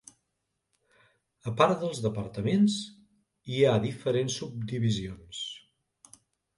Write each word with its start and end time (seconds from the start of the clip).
A 1.51 1.53
part 1.59 1.83
dels 1.83 2.01
departaments, 2.07 2.79
hi 3.53 3.63
ha 3.75 3.79
diferents 3.87 4.43
subdivisions. 4.43 5.49